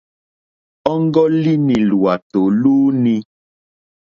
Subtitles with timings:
[0.91, 3.15] Ɔ́ŋɡɔ́línì lwàtò lúúǃní.